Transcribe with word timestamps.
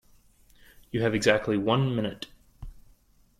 You 0.89 1.03
have 1.03 1.13
exactly 1.13 1.57
one 1.59 1.95
minute. 1.95 2.25